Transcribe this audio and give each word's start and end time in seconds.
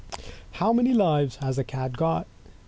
1 0.13 0.19
How 0.53 0.73
many 0.73 0.95
Lives 0.95 1.35
has 1.43 1.57
the 1.57 1.63
Cat 1.63 1.95
got? 1.95 2.25